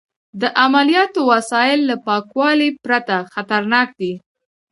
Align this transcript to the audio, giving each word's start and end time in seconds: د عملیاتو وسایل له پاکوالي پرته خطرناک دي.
د 0.41 0.43
عملیاتو 0.63 1.19
وسایل 1.31 1.79
له 1.89 1.95
پاکوالي 2.07 2.69
پرته 2.83 3.15
خطرناک 3.33 3.87
دي. 3.99 4.13